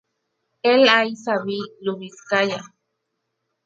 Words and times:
L. 0.75 0.81
I. 1.03 1.13
Savicz-Ljubitskaya. 1.23 2.59